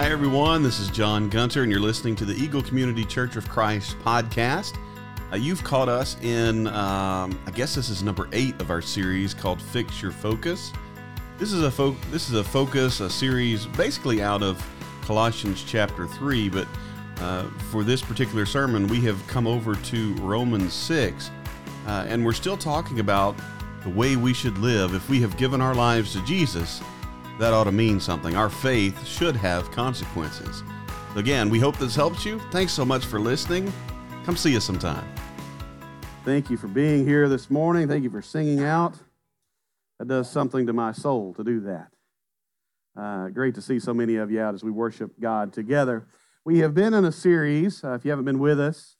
[0.00, 0.62] Hi, everyone.
[0.62, 4.78] This is John Gunter, and you're listening to the Eagle Community Church of Christ podcast.
[5.32, 9.34] Uh, you've caught us in, um, I guess this is number eight of our series
[9.34, 10.72] called "Fix Your Focus."
[11.36, 14.64] This is a fo- this is a focus, a series basically out of
[15.02, 16.68] Colossians chapter three, but
[17.18, 21.32] uh, for this particular sermon, we have come over to Romans six,
[21.88, 23.34] uh, and we're still talking about
[23.82, 26.82] the way we should live if we have given our lives to Jesus
[27.38, 28.36] that ought to mean something.
[28.36, 30.62] Our faith should have consequences.
[31.16, 32.38] Again, we hope this helps you.
[32.50, 33.72] Thanks so much for listening.
[34.24, 35.06] Come see us sometime.
[36.24, 37.88] Thank you for being here this morning.
[37.88, 38.94] Thank you for singing out.
[39.98, 41.88] That does something to my soul to do that.
[43.00, 46.06] Uh, great to see so many of you out as we worship God together.
[46.44, 48.96] We have been in a series, uh, if you haven't been with us,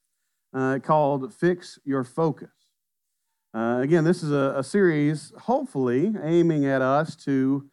[0.54, 2.50] uh, called Fix Your Focus.
[3.54, 7.68] Uh, again, this is a, a series, hopefully, aiming at us to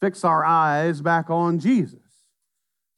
[0.00, 2.00] fix our eyes back on Jesus,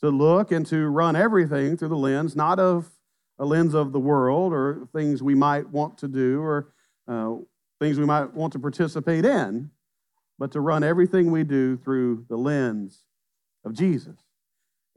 [0.01, 2.91] to look and to run everything through the lens, not of
[3.39, 6.73] a lens of the world or things we might want to do or
[7.07, 7.35] uh,
[7.81, 9.71] things we might want to participate in,
[10.39, 13.05] but to run everything we do through the lens
[13.65, 14.17] of Jesus.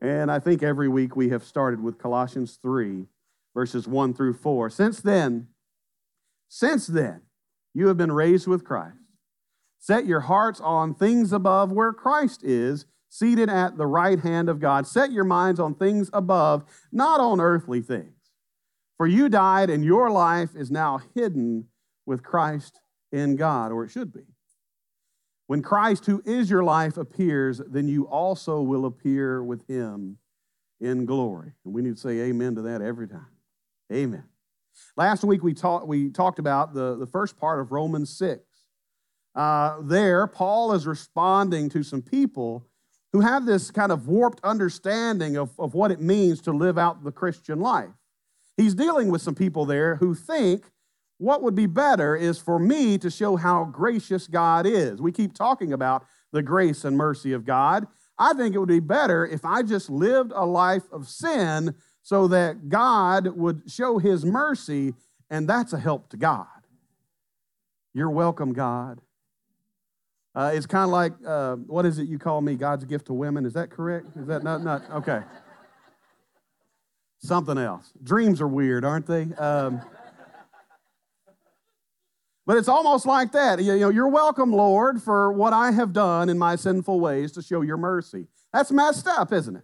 [0.02, 3.05] And I think every week we have started with Colossians 3,
[3.53, 4.69] verses 1 through 4.
[4.72, 5.47] Since then,
[6.49, 7.22] since then,
[7.73, 9.00] you have been raised with Christ.
[9.81, 14.59] Set your hearts on things above where Christ is, seated at the right hand of
[14.59, 14.85] God.
[14.85, 18.13] Set your minds on things above, not on earthly things.
[18.97, 21.65] For you died, and your life is now hidden
[22.05, 22.79] with Christ
[23.11, 24.21] in God, or it should be.
[25.47, 30.19] When Christ, who is your life, appears, then you also will appear with him
[30.79, 31.53] in glory.
[31.66, 33.25] And we need to say amen to that every time.
[33.91, 34.25] Amen.
[34.95, 38.44] Last week we, talk, we talked about the, the first part of Romans 6
[39.36, 42.68] uh, there, Paul is responding to some people
[43.14, 47.03] who have this kind of warped understanding of, of what it means to live out
[47.03, 47.90] the Christian life.
[48.58, 50.66] He's dealing with some people there who think
[51.18, 55.02] what would be better is for me to show how gracious God is.
[55.02, 57.88] We keep talking about the grace and mercy of God.
[58.18, 62.28] I think it would be better if I just lived a life of sin so
[62.30, 64.96] that God would show his mercy,
[65.30, 66.48] and that's a help to God.
[67.94, 69.02] You're welcome, God.
[70.34, 72.56] Uh, it's kind of like, uh, what is it you call me?
[72.56, 73.46] God's gift to women.
[73.46, 74.06] Is that correct?
[74.16, 75.22] Is that not, not okay?
[77.19, 77.92] Something else.
[78.02, 79.24] Dreams are weird, aren't they?
[79.38, 79.81] Um,
[82.47, 83.62] but it's almost like that.
[83.62, 87.42] You know, you're welcome, Lord, for what I have done in my sinful ways to
[87.42, 88.28] show your mercy.
[88.53, 89.63] That's messed up, isn't it?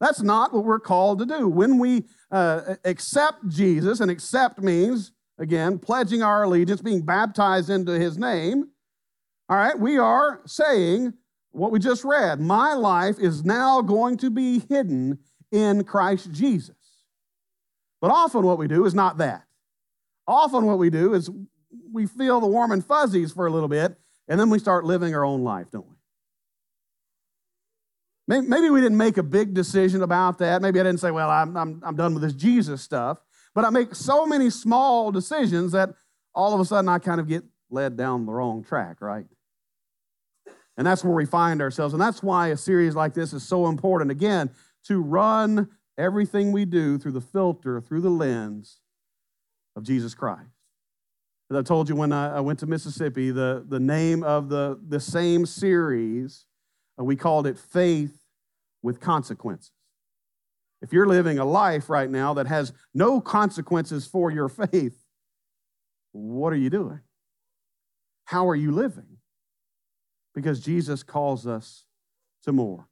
[0.00, 1.48] That's not what we're called to do.
[1.48, 7.92] When we uh, accept Jesus, and accept means, again, pledging our allegiance, being baptized into
[7.92, 8.68] his name,
[9.48, 11.14] all right, we are saying
[11.50, 12.40] what we just read.
[12.40, 15.18] My life is now going to be hidden
[15.52, 16.74] in Christ Jesus.
[18.00, 19.44] But often what we do is not that.
[20.26, 21.30] Often what we do is
[21.92, 23.96] we feel the warm and fuzzies for a little bit,
[24.28, 25.94] and then we start living our own life, don't we?
[28.28, 30.60] Maybe we didn't make a big decision about that.
[30.60, 33.18] Maybe I didn't say, well, I'm, I'm, I'm done with this Jesus stuff.
[33.54, 35.90] But I make so many small decisions that
[36.34, 39.26] all of a sudden I kind of get led down the wrong track, right?
[40.76, 41.94] And that's where we find ourselves.
[41.94, 44.10] And that's why a series like this is so important.
[44.10, 44.50] Again,
[44.84, 48.80] to run everything we do through the filter, through the lens
[49.74, 50.50] of Jesus Christ.
[51.50, 54.98] As I told you when I went to Mississippi, the, the name of the, the
[54.98, 56.44] same series,
[57.00, 58.18] uh, we called it Faith
[58.82, 59.70] with Consequences.
[60.82, 64.98] If you're living a life right now that has no consequences for your faith,
[66.12, 67.00] what are you doing?
[68.24, 69.15] How are you living?
[70.36, 71.86] Because Jesus calls us
[72.44, 72.86] to more.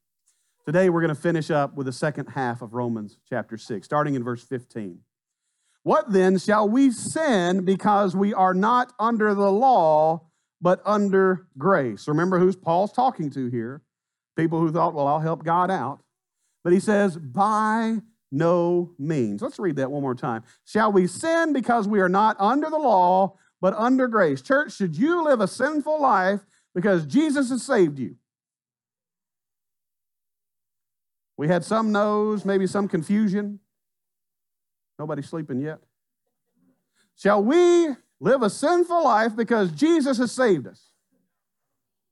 [0.65, 4.15] Today, we're going to finish up with the second half of Romans chapter 6, starting
[4.15, 5.01] in verse 15.
[5.83, 10.23] What then shall we sin because we are not under the law,
[10.63, 12.09] but under grace?
[12.09, 13.83] Remember who's Paul's talking to here?
[14.37, 16.01] People who thought, well, I'll help God out.
[16.65, 17.99] But he says, by
[18.33, 19.43] no means.
[19.43, 20.45] Let's read that one more time.
[20.65, 24.41] Shall we sin because we are not under the law, but under grace?
[24.41, 26.41] Church, should you live a sinful life
[26.75, 28.17] because Jesus has saved you.
[31.37, 33.61] We had some no's, maybe some confusion.
[34.99, 35.79] Nobody sleeping yet.
[37.17, 37.89] Shall we
[38.21, 40.91] live a sinful life because Jesus has saved us?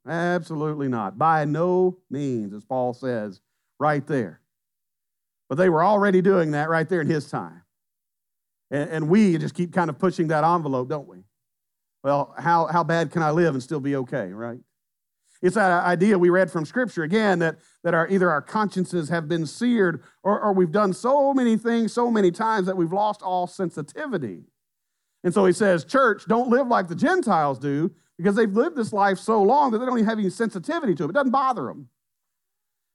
[0.06, 1.16] Absolutely not.
[1.16, 3.40] By no means, as Paul says
[3.78, 4.40] right there.
[5.48, 7.62] But they were already doing that right there in his time.
[8.70, 11.24] And, and we just keep kind of pushing that envelope, don't we?
[12.02, 14.58] Well, how, how bad can I live and still be okay, right?
[15.42, 19.28] It's that idea we read from Scripture again that, that our, either our consciences have
[19.28, 23.22] been seared or, or we've done so many things so many times that we've lost
[23.22, 24.44] all sensitivity.
[25.24, 28.92] And so he says, Church, don't live like the Gentiles do because they've lived this
[28.92, 31.10] life so long that they don't even have any sensitivity to it.
[31.10, 31.88] It doesn't bother them.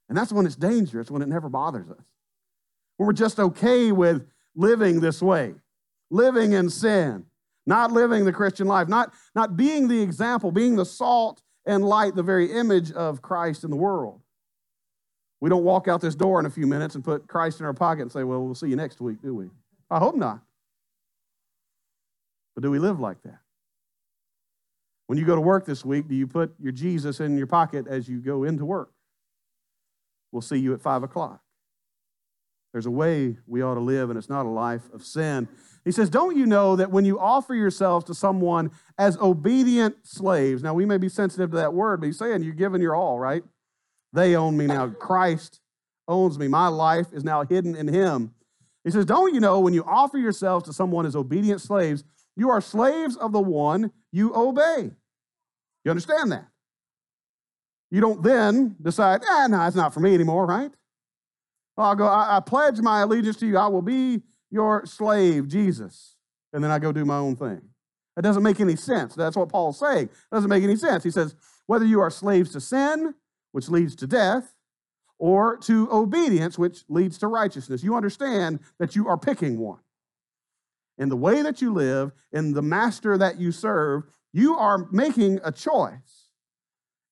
[0.07, 2.05] And that's when it's dangerous, when it never bothers us.
[2.95, 4.25] When we're just okay with
[4.55, 5.55] living this way,
[6.09, 7.25] living in sin,
[7.67, 12.15] not living the Christian life, not, not being the example, being the salt and light,
[12.15, 14.21] the very image of Christ in the world.
[15.41, 17.73] We don't walk out this door in a few minutes and put Christ in our
[17.73, 19.49] pocket and say, Well, we'll see you next week, do we?
[19.91, 20.39] I hope not.
[22.55, 23.39] But do we live like that?
[25.05, 27.85] When you go to work this week, do you put your Jesus in your pocket
[27.87, 28.91] as you go into work?
[30.31, 31.41] We'll see you at five o'clock.
[32.73, 35.47] There's a way we ought to live, and it's not a life of sin.
[35.85, 40.61] He says, Don't you know that when you offer yourselves to someone as obedient slaves,
[40.61, 43.19] now we may be sensitive to that word, but he's saying you're giving your all,
[43.19, 43.43] right?
[44.13, 44.89] They own me now.
[44.89, 45.61] Christ
[46.07, 46.47] owns me.
[46.47, 48.33] My life is now hidden in him.
[48.83, 52.03] He says, Don't you know when you offer yourselves to someone as obedient slaves,
[52.35, 54.91] you are slaves of the one you obey?
[55.83, 56.47] You understand that?
[57.89, 60.71] You don't then decide, ah, no, it's not for me anymore, right?
[61.83, 63.57] I'll go, I, I pledge my allegiance to you.
[63.57, 66.15] I will be your slave, Jesus.
[66.53, 67.61] And then I go do my own thing.
[68.15, 69.13] That doesn't make any sense.
[69.13, 70.05] That's what Paul's saying.
[70.05, 71.03] It doesn't make any sense.
[71.03, 71.35] He says,
[71.67, 73.13] whether you are slaves to sin,
[73.51, 74.55] which leads to death,
[75.19, 79.79] or to obedience, which leads to righteousness, you understand that you are picking one.
[80.97, 84.03] In the way that you live, in the master that you serve,
[84.33, 86.29] you are making a choice.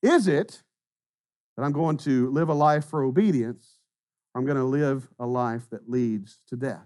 [0.01, 0.63] Is it
[1.55, 3.74] that I'm going to live a life for obedience,
[4.35, 6.85] I'm going to live a life that leads to death?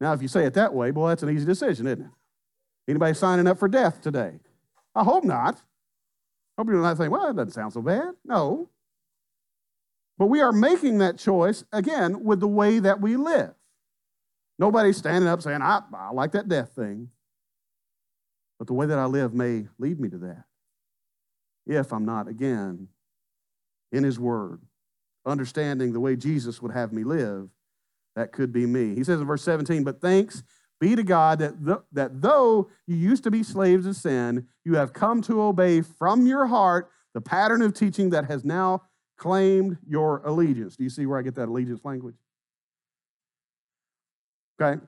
[0.00, 2.10] Now, if you say it that way, well, that's an easy decision, isn't it?
[2.88, 4.40] Anybody signing up for death today?
[4.94, 5.56] I hope not.
[5.56, 8.10] I hope you're not saying, well, that doesn't sound so bad.
[8.24, 8.68] No.
[10.18, 13.54] But we are making that choice, again, with the way that we live.
[14.58, 17.10] Nobody's standing up saying, I, I like that death thing.
[18.58, 20.44] But the way that I live may lead me to that.
[21.66, 22.88] If I'm not, again,
[23.92, 24.60] in His Word,
[25.28, 27.48] understanding the way Jesus would have me live
[28.18, 28.96] that could be me.
[28.96, 30.42] He says in verse 17, But thanks
[30.80, 34.74] be to God that, th- that though you used to be slaves of sin, you
[34.74, 38.82] have come to obey from your heart the pattern of teaching that has now
[39.16, 40.76] claimed your allegiance.
[40.76, 42.16] Do you see where I get that allegiance language?
[44.60, 44.80] Okay.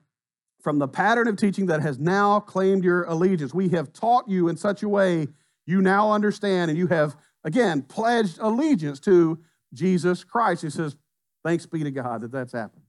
[0.63, 3.55] From the pattern of teaching that has now claimed your allegiance.
[3.55, 5.29] We have taught you in such a way
[5.67, 9.39] you now understand and you have, again, pledged allegiance to
[9.73, 10.63] Jesus Christ.
[10.63, 10.97] He says,
[11.45, 12.83] Thanks be to God that that's happened.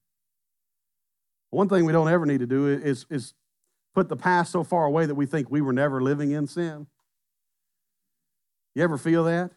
[1.52, 3.34] One thing we don't ever need to do is, is
[3.94, 6.88] put the past so far away that we think we were never living in sin.
[8.76, 9.52] You ever feel that?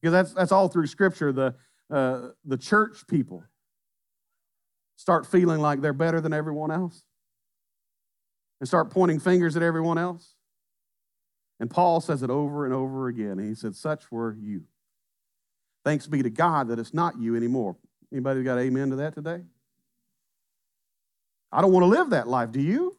[0.00, 1.32] Because that's, that's all through Scripture.
[1.32, 1.54] The,
[1.90, 3.44] uh, the church people
[4.96, 7.02] start feeling like they're better than everyone else
[8.60, 10.34] and start pointing fingers at everyone else.
[11.60, 13.38] And Paul says it over and over again.
[13.38, 14.64] He said, Such were you.
[15.88, 17.74] Thanks be to God that it's not you anymore.
[18.12, 19.40] Anybody got amen to that today?
[21.50, 22.52] I don't want to live that life.
[22.52, 22.98] Do you?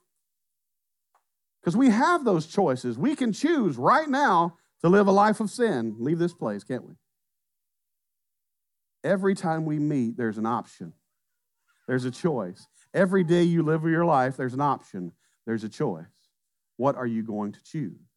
[1.61, 2.97] Because we have those choices.
[2.97, 5.97] We can choose right now to live a life of sin.
[5.99, 6.95] Leave this place, can't we?
[9.03, 10.93] Every time we meet, there's an option,
[11.87, 12.65] there's a choice.
[12.91, 15.11] Every day you live your life, there's an option,
[15.45, 16.05] there's a choice.
[16.77, 18.08] What are you going to choose?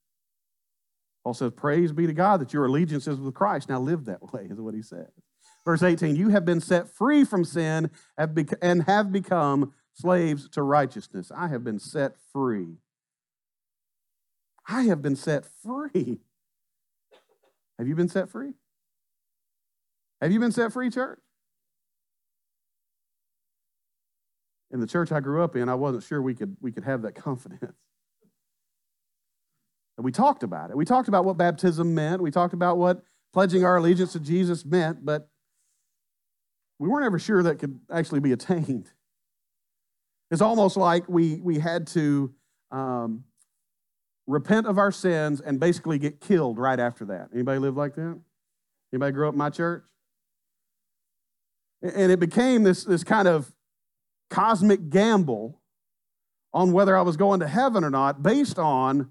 [1.25, 3.69] Paul says, Praise be to God that your allegiance is with Christ.
[3.69, 5.11] Now live that way, is what he says.
[5.65, 11.31] Verse 18, you have been set free from sin and have become slaves to righteousness.
[11.35, 12.79] I have been set free.
[14.67, 16.21] I have been set free.
[17.79, 18.55] Have you been set free?
[20.21, 21.21] Have you been set free, church?
[24.71, 27.03] In the church I grew up in, I wasn't sure we could, we could have
[27.03, 27.73] that confidence.
[29.97, 30.77] And we talked about it.
[30.77, 32.23] We talked about what baptism meant.
[32.23, 35.29] We talked about what pledging our allegiance to Jesus meant, but
[36.79, 38.91] we weren't ever sure that could actually be attained.
[40.31, 42.33] It's almost like we, we had to
[42.71, 43.25] um,
[44.27, 47.29] repent of our sins and basically get killed right after that.
[47.35, 48.19] Anybody live like that?
[48.93, 49.85] Anybody grow up in my church?
[51.83, 53.53] And it became this, this kind of
[54.31, 55.61] cosmic gamble
[56.55, 59.11] on whether I was going to heaven or not based on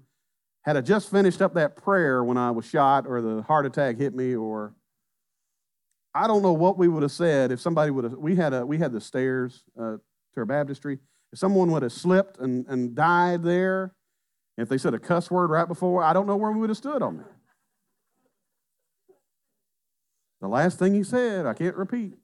[0.62, 3.98] had I just finished up that prayer when I was shot or the heart attack
[3.98, 4.74] hit me or
[6.14, 8.64] I don't know what we would have said if somebody would have we had a
[8.64, 10.98] we had the stairs uh, to our baptistry
[11.32, 13.94] if someone would have slipped and, and died there,
[14.58, 16.76] if they said a cuss word right before, I don't know where we would have
[16.76, 17.32] stood on that.
[20.42, 22.14] The last thing he said, I can't repeat.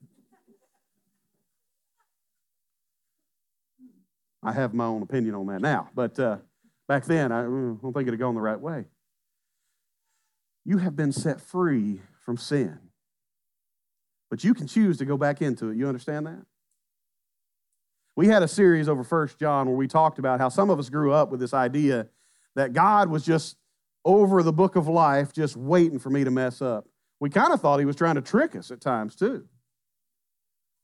[4.43, 6.37] I have my own opinion on that now, but uh,
[6.89, 8.83] back then, I mm, don't think it had gone the right way.
[10.65, 12.77] You have been set free from sin,
[14.29, 15.77] but you can choose to go back into it.
[15.77, 16.45] You understand that?
[18.17, 20.89] We had a series over First John where we talked about how some of us
[20.89, 22.07] grew up with this idea
[22.55, 23.55] that God was just
[24.03, 26.87] over the book of life, just waiting for me to mess up.
[27.19, 29.45] We kind of thought he was trying to trick us at times too.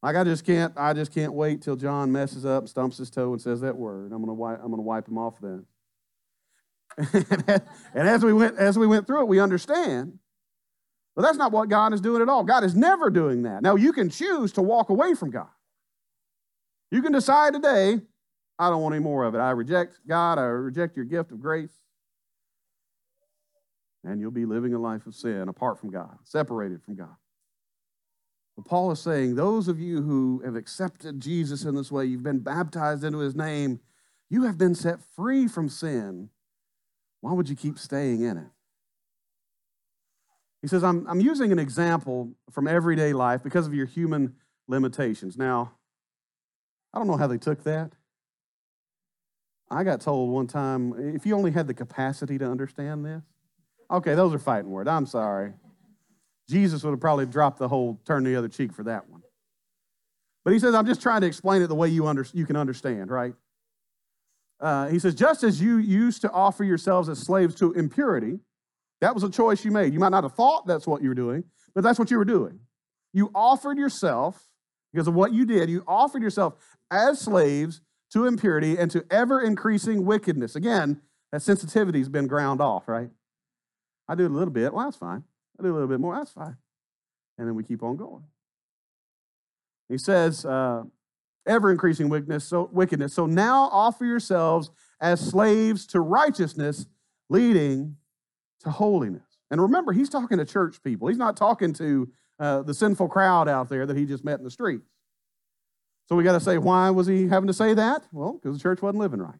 [0.04, 3.34] Like I just can't, I just can't wait till John messes up, stumps his toe,
[3.34, 4.12] and says that word.
[4.12, 5.66] I'm gonna wipe, I'm gonna wipe him off then.
[7.14, 7.62] and
[7.96, 10.20] as we went, as we went through it, we understand.
[11.16, 12.44] But that's not what God is doing at all.
[12.44, 13.62] God is never doing that.
[13.62, 15.48] Now you can choose to walk away from God.
[16.92, 18.00] You can decide today,
[18.60, 19.40] I don't want any more of it.
[19.40, 20.38] I reject God.
[20.38, 21.72] I reject your gift of grace.
[24.04, 27.16] And you'll be living a life of sin apart from God, separated from God.
[28.56, 32.24] But Paul is saying, those of you who have accepted Jesus in this way, you've
[32.24, 33.80] been baptized into his name,
[34.30, 36.30] you have been set free from sin.
[37.26, 38.48] Why would you keep staying in it?
[40.62, 44.36] He says, I'm, I'm using an example from everyday life because of your human
[44.68, 45.36] limitations.
[45.36, 45.72] Now,
[46.94, 47.94] I don't know how they took that.
[49.72, 53.24] I got told one time if you only had the capacity to understand this,
[53.90, 54.88] okay, those are fighting words.
[54.88, 55.54] I'm sorry.
[56.48, 59.24] Jesus would have probably dropped the whole turn the other cheek for that one.
[60.44, 62.56] But he says, I'm just trying to explain it the way you, under, you can
[62.56, 63.34] understand, right?
[64.60, 68.40] Uh, he says, just as you used to offer yourselves as slaves to impurity,
[69.02, 69.94] that was a choice you made.
[69.94, 71.44] You might not have thought that's what you were doing,
[71.74, 72.60] but that's what you were doing.
[73.14, 74.48] You offered yourself,
[74.94, 76.56] because of what you did, you offered yourself
[76.90, 77.82] as slaves
[78.12, 80.56] to impurity and to ever increasing wickedness.
[80.56, 83.10] Again, that sensitivity has been ground off, right?
[84.08, 84.74] I do it a little bit.
[84.74, 85.24] Well, that's fine.
[85.60, 86.16] I do a little bit more.
[86.16, 86.56] That's fine.
[87.38, 88.24] And then we keep on going.
[89.90, 90.84] He says, uh,
[91.46, 93.14] ever increasing wickedness so, wickedness.
[93.14, 94.72] So now offer yourselves
[95.02, 96.88] as slaves to righteousness,
[97.30, 97.98] leading
[98.62, 99.22] to holiness.
[99.52, 101.08] And remember, he's talking to church people.
[101.08, 102.10] He's not talking to
[102.40, 104.90] uh, the sinful crowd out there that he just met in the streets.
[106.08, 108.04] So we got to say, why was he having to say that?
[108.12, 109.40] Well, because the church wasn't living right.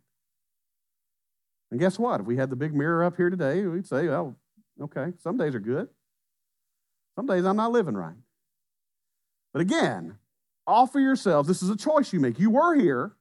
[1.72, 2.22] And guess what?
[2.22, 4.36] If we had the big mirror up here today, we'd say, well,
[4.82, 5.90] okay, some days are good.
[7.16, 8.16] Some days I'm not living right.
[9.54, 10.18] But again,
[10.68, 11.48] offer yourselves.
[11.48, 12.40] This is a choice you make.
[12.40, 13.14] You were here.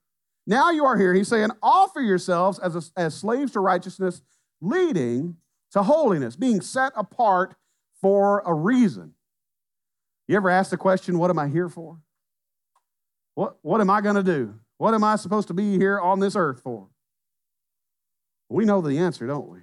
[0.47, 1.15] Now you are here.
[1.15, 4.23] He's saying, offer yourselves as, a, as slaves to righteousness,
[4.61, 5.37] leading
[5.73, 7.55] to holiness, being set apart
[8.01, 9.15] for a reason.
[10.29, 11.99] You ever ask the question, what am I here for?
[13.35, 14.55] What, what am I going to do?
[14.79, 16.89] What am I supposed to be here on this earth for?
[18.49, 19.61] We know the answer, don't we?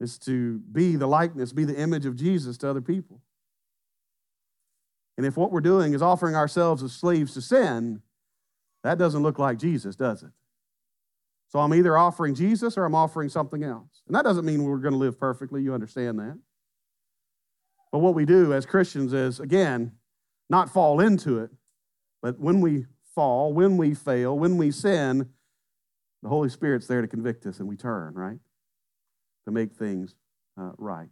[0.00, 3.20] It's to be the likeness, be the image of Jesus to other people.
[5.16, 8.02] And if what we're doing is offering ourselves as slaves to sin,
[8.82, 10.30] that doesn't look like Jesus, does it?
[11.48, 14.02] So I'm either offering Jesus or I'm offering something else.
[14.06, 15.62] And that doesn't mean we're going to live perfectly.
[15.62, 16.38] You understand that.
[17.92, 19.92] But what we do as Christians is, again,
[20.50, 21.50] not fall into it,
[22.20, 25.30] but when we fall, when we fail, when we sin,
[26.22, 28.38] the Holy Spirit's there to convict us and we turn, right?
[29.46, 30.14] To make things
[30.60, 31.08] uh, right.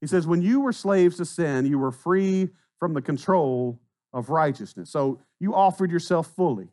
[0.00, 3.78] He says, when you were slaves to sin, you were free from the control
[4.12, 4.90] of righteousness.
[4.90, 6.68] So you offered yourself fully.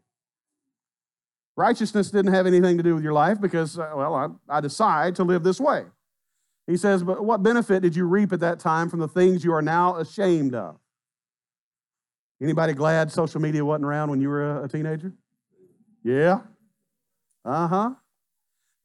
[1.55, 5.15] Righteousness didn't have anything to do with your life because, uh, well, I, I decide
[5.17, 5.83] to live this way.
[6.65, 9.53] He says, but what benefit did you reap at that time from the things you
[9.53, 10.77] are now ashamed of?
[12.41, 15.13] Anybody glad social media wasn't around when you were a, teenager?
[16.03, 16.41] Yeah?
[17.43, 17.91] Uh-huh.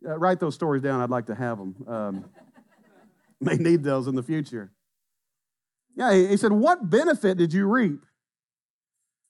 [0.07, 1.01] Uh, write those stories down.
[1.01, 1.75] I'd like to have them.
[1.87, 2.25] Um,
[3.41, 4.73] may need those in the future.
[5.95, 8.05] Yeah, he, said, What benefit did you reap?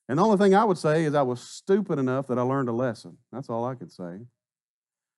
[0.07, 2.69] And the only thing I would say is I was stupid enough that I learned
[2.69, 3.17] a lesson.
[3.31, 4.19] That's all I could say.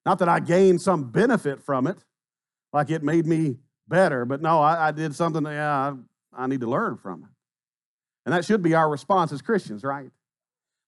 [0.06, 1.98] Not that I gained some benefit from it,
[2.72, 5.94] like it made me better, but no, I, I did something, yeah,
[6.36, 7.30] I, I need to learn from it.
[8.26, 10.12] And that should be our response as Christians, right?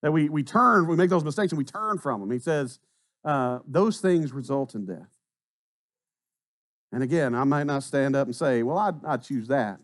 [0.02, 2.32] That we, we turn, we make those mistakes and we turn from them.
[2.32, 2.80] He says,
[3.26, 5.10] uh, those things result in death.
[6.92, 9.80] And again, I might not stand up and say, well, I'd, I'd choose that.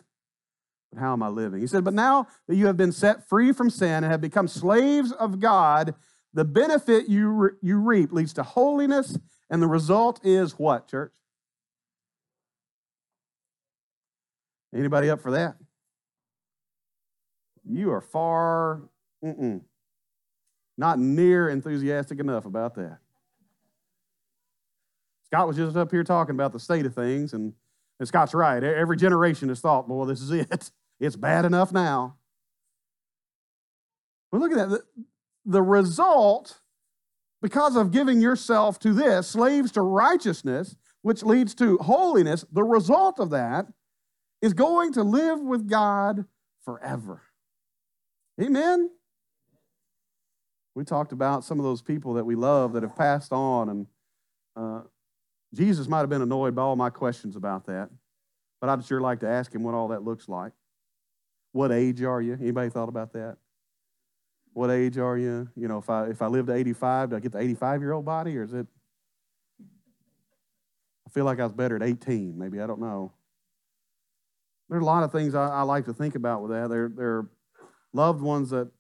[0.94, 1.60] But how am I living?
[1.60, 4.48] He said, but now that you have been set free from sin and have become
[4.48, 5.96] slaves of God,
[6.34, 9.18] the benefit you, re- you reap leads to holiness,
[9.50, 11.14] and the result is what, church?
[14.76, 15.56] Anybody up for that?
[17.66, 18.82] You are far,
[20.78, 22.98] not near enthusiastic enough about that.
[25.26, 27.54] Scott was just up here talking about the state of things, and,
[28.00, 28.64] and Scott's right.
[28.64, 30.72] Every generation has thought, boy, this is it.
[31.00, 32.18] It's bad enough now.
[34.32, 34.70] But look at that.
[34.70, 34.84] The,
[35.46, 36.60] the result,
[37.42, 43.20] because of giving yourself to this, slaves to righteousness, which leads to holiness, the result
[43.20, 43.68] of that
[44.42, 46.26] is going to live with God
[46.64, 47.22] forever.
[48.42, 48.90] Amen?
[50.76, 53.88] We talked about some of those people that we love that have passed on, and
[54.56, 54.82] uh,
[55.54, 57.90] Jesus might have been annoyed by all my questions about that,
[58.60, 60.54] but I'd sure like to ask him what all that looks like.
[61.54, 62.34] What age are you?
[62.34, 63.38] Anybody thought about that?
[64.54, 65.48] What age are you?
[65.56, 67.94] You know, if I if I live to 85, do I get the 85 year
[67.94, 68.68] old body, or is it?
[69.62, 72.38] I feel like I was better at 18.
[72.38, 73.14] Maybe I don't know.
[74.70, 76.70] There's a lot of things I, I like to think about with that.
[76.70, 77.30] There, there are
[77.94, 78.72] loved ones that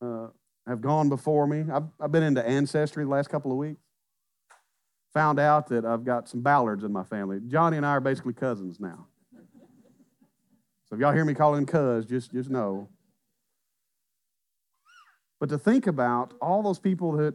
[0.00, 0.28] uh,
[0.66, 1.64] have gone before me.
[1.72, 3.80] I've, I've been into ancestry the last couple of weeks.
[5.14, 7.40] Found out that I've got some Ballards in my family.
[7.48, 9.06] Johnny and I are basically cousins now.
[10.90, 12.88] So if y'all hear me calling him cuz, just, just know.
[15.38, 17.34] But to think about all those people that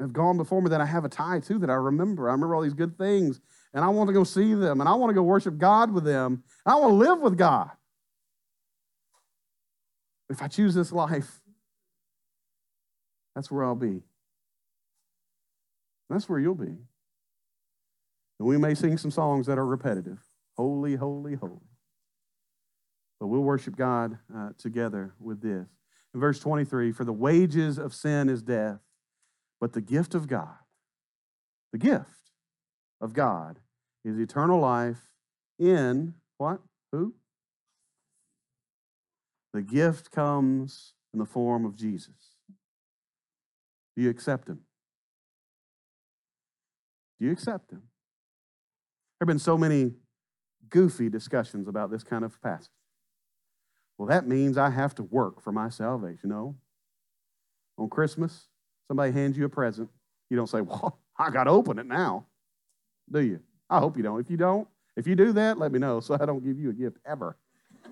[0.00, 2.28] have gone before me that I have a tie to, that I remember.
[2.28, 3.40] I remember all these good things,
[3.74, 6.04] and I want to go see them, and I want to go worship God with
[6.04, 7.70] them, I want to live with God.
[10.30, 11.40] If I choose this life,
[13.34, 14.02] that's where I'll be.
[16.10, 16.76] That's where you'll be.
[18.38, 20.18] And we may sing some songs that are repetitive
[20.56, 21.67] Holy, holy, holy.
[23.20, 25.66] But we'll worship God uh, together with this.
[26.14, 28.78] In verse 23, for the wages of sin is death,
[29.60, 30.56] but the gift of God,
[31.72, 32.30] the gift
[33.00, 33.58] of God
[34.04, 35.00] is eternal life
[35.58, 36.60] in what?
[36.92, 37.14] Who?
[39.52, 42.36] The gift comes in the form of Jesus.
[43.96, 44.60] Do you accept him?
[47.18, 47.82] Do you accept him?
[49.18, 49.94] There have been so many
[50.68, 52.70] goofy discussions about this kind of passage.
[53.98, 56.30] Well, that means I have to work for my salvation.
[56.30, 56.56] No.
[57.76, 58.46] On Christmas,
[58.86, 59.90] somebody hands you a present.
[60.30, 62.26] You don't say, Well, I got to open it now.
[63.10, 63.40] Do you?
[63.68, 64.20] I hope you don't.
[64.20, 66.70] If you don't, if you do that, let me know so I don't give you
[66.70, 67.36] a gift ever.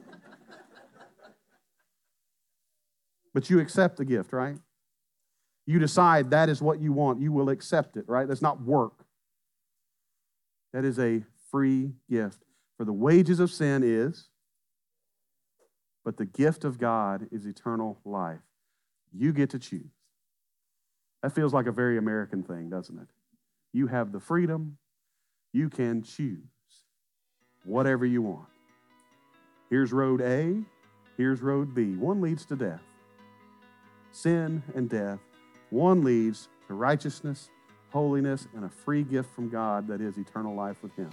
[3.34, 4.56] but you accept the gift, right?
[5.66, 7.20] You decide that is what you want.
[7.20, 8.28] You will accept it, right?
[8.28, 9.04] That's not work.
[10.72, 12.44] That is a free gift.
[12.76, 14.28] For the wages of sin is
[16.06, 18.38] but the gift of God is eternal life.
[19.12, 19.90] You get to choose.
[21.20, 23.08] That feels like a very American thing, doesn't it?
[23.72, 24.78] You have the freedom,
[25.52, 26.38] you can choose
[27.64, 28.46] whatever you want.
[29.68, 30.62] Here's road A,
[31.16, 31.96] here's road B.
[31.96, 32.82] One leads to death,
[34.12, 35.18] sin and death.
[35.70, 37.50] One leads to righteousness,
[37.90, 41.10] holiness, and a free gift from God that is eternal life with Him.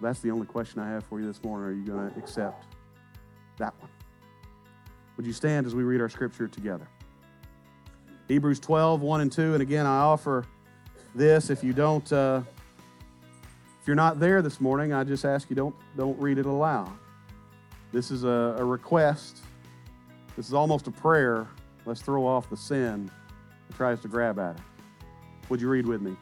[0.00, 1.68] That's the only question I have for you this morning.
[1.68, 2.77] Are you going to accept
[3.58, 3.90] that one.
[5.16, 6.88] Would you stand as we read our scripture together?
[8.28, 9.54] Hebrews 12, 1 and 2.
[9.54, 10.44] And again, I offer
[11.14, 11.50] this.
[11.50, 12.42] If you don't, uh,
[13.80, 16.92] if you're not there this morning, I just ask you don't, don't read it aloud.
[17.90, 19.38] This is a, a request.
[20.36, 21.48] This is almost a prayer.
[21.86, 23.10] Let's throw off the sin
[23.68, 24.62] that tries to grab at it.
[25.48, 26.14] Would you read with me?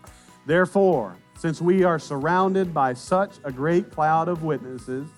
[0.46, 5.08] Therefore, since we are surrounded by such a great cloud of witnesses,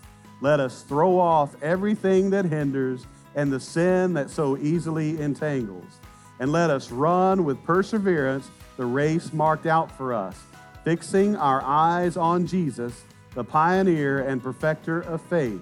[0.41, 6.01] let us throw off everything that hinders and the sin that so easily entangles.
[6.41, 10.37] And let us run with perseverance the race marked out for us,
[10.85, 15.61] fixing our eyes on Jesus, the pioneer and perfecter of faith.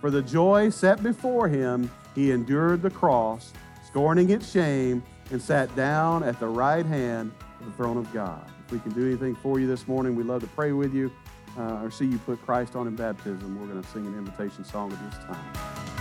[0.00, 3.52] For the joy set before him, he endured the cross,
[3.86, 8.44] scorning its shame, and sat down at the right hand of the throne of God.
[8.66, 11.12] If we can do anything for you this morning, we'd love to pray with you
[11.58, 14.64] uh, or see you put Christ on in baptism, we're going to sing an invitation
[14.64, 15.97] song at this time.